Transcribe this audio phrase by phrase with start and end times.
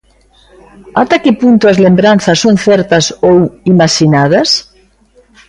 [1.01, 3.35] Ata que punto as lembranzas son certas ou
[3.73, 4.49] imaxinadas?